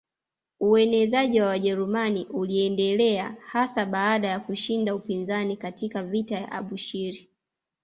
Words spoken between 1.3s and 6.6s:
wa Wajerumani uliendelea hasa baada ya kushinda upinzani katika vita ya